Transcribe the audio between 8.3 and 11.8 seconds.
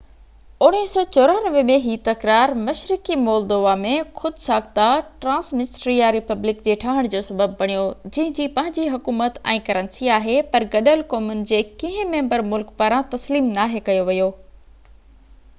جي پنهنجي حڪومت ۽ ڪرنسي آهي پر گڏيل قومن جي